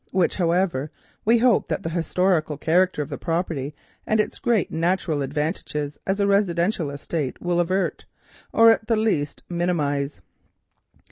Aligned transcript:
This, 0.11 0.33
however, 0.33 0.89
we 1.25 1.37
hope 1.37 1.67
that 1.67 1.83
the 1.83 1.89
historical 1.89 2.57
character 2.57 3.03
of 3.03 3.09
the 3.09 3.19
property 3.19 3.75
and 4.07 4.19
its 4.19 4.39
great 4.39 4.71
natural 4.71 5.21
advantages 5.21 5.99
as 6.07 6.19
a 6.19 6.25
residential 6.25 6.89
estate 6.89 7.39
will 7.39 7.59
avert, 7.59 8.05
or 8.51 8.71
at 8.71 8.87
the 8.87 8.95
least 8.95 9.43
minimise. 9.47 10.19